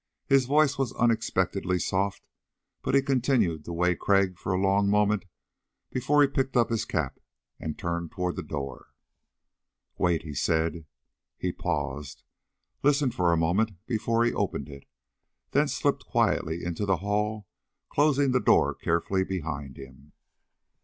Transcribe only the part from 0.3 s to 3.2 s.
voice was unexpectedly soft but he